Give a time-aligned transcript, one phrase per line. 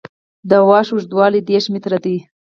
[0.49, 2.17] د واش اوږدوالی دېرش متره دی